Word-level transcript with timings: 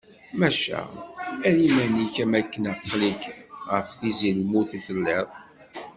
Maca, 0.39 0.81
err 1.47 1.57
iman-ik 1.67 2.15
am 2.23 2.33
akken 2.39 2.63
aqli-k 2.71 3.23
ɣef 3.71 3.87
tizi 3.99 4.31
lmut 4.39 4.69
i 4.77 4.79
telliḍ. 4.85 5.27